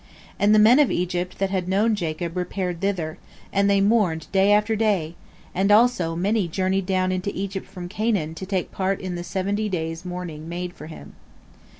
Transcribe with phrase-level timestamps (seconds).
[0.39, 3.19] And the men of Egypt that had known Jacob repaired thither,
[3.53, 5.13] and they mourned day after day,
[5.53, 9.69] and also many journeyed down into Egypt from Canaan, to take part in the seventy
[9.69, 11.13] days' mourning made for him.